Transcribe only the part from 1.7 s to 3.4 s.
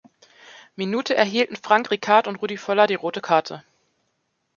Rijkaard und Rudi Völler die rote